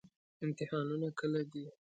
امتحانونه 0.45 1.07
کله 1.19 1.41
دي؟ 1.51 1.63